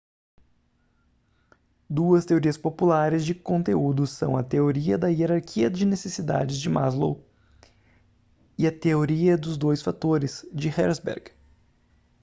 duas 1.87 2.25
teorias 2.25 2.57
populares 2.57 3.23
de 3.23 3.35
conteúdo 3.35 4.07
são 4.07 4.35
a 4.35 4.41
teoria 4.41 4.97
da 4.97 5.09
hierarquia 5.09 5.69
de 5.69 5.85
necessidades 5.85 6.57
de 6.57 6.67
maslow 6.69 7.23
e 8.57 8.65
a 8.65 8.71
teoria 8.71 9.37
dos 9.37 9.57
dois 9.59 9.79
fatores 9.83 10.43
de 10.51 10.69
herzberg 10.69 11.31